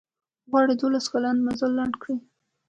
[0.49, 2.15] غواړي دولس کلن مزل لنډ کړي.